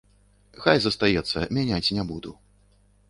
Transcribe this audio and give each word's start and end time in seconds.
Хай 0.63 0.77
застаецца, 0.85 1.39
мяняць 1.59 1.93
не 1.99 2.03
буду. 2.13 2.31